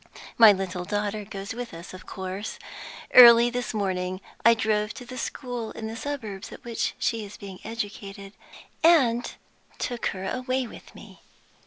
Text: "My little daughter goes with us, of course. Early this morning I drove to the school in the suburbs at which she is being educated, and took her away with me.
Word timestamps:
"My 0.35 0.51
little 0.51 0.83
daughter 0.83 1.23
goes 1.23 1.53
with 1.53 1.75
us, 1.75 1.93
of 1.93 2.07
course. 2.07 2.57
Early 3.13 3.51
this 3.51 3.71
morning 3.71 4.19
I 4.43 4.55
drove 4.55 4.95
to 4.95 5.05
the 5.05 5.15
school 5.15 5.69
in 5.73 5.85
the 5.85 5.95
suburbs 5.95 6.51
at 6.51 6.63
which 6.63 6.95
she 6.97 7.23
is 7.23 7.37
being 7.37 7.59
educated, 7.63 8.33
and 8.83 9.31
took 9.77 10.07
her 10.07 10.27
away 10.27 10.65
with 10.65 10.95
me. 10.95 11.21